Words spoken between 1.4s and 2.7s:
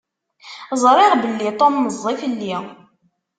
Tom meẓẓi fell-i.